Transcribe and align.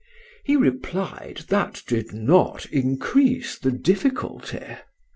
—He 0.43 0.55
replied, 0.55 1.41
that 1.49 1.83
did 1.85 2.11
not 2.11 2.65
increase 2.71 3.59
the 3.59 3.69
difficulty. 3.71 4.61